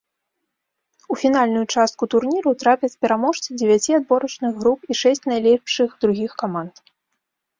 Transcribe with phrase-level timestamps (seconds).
[1.15, 6.73] У фінальную частку турніру трапяць пераможцы дзевяці адборачных груп і шэсць найлепшых другіх каманд.